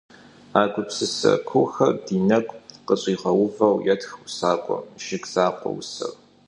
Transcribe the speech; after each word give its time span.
А 0.59 0.63
гупсысэ 0.71 1.31
куухэр 1.47 1.93
ди 2.05 2.17
нэгу 2.29 2.57
къыщӀигъэувэу 2.87 3.77
етх 3.93 4.11
усакӀуэм, 4.25 4.83
«Жыг 5.05 5.23
закъуэ» 5.33 5.71
усэр. 5.79 6.11